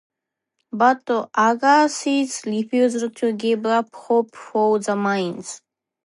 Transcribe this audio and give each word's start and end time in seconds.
But 0.71 1.03
Agassiz 1.37 2.41
refused 2.47 3.15
to 3.17 3.33
give 3.33 3.67
up 3.67 3.93
hope 3.95 4.35
for 4.35 4.79
the 4.79 4.95
mines. 4.95 5.61